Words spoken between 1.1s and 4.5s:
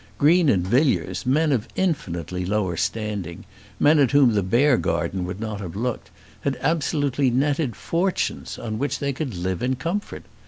men of infinitely lower standing, men at whom the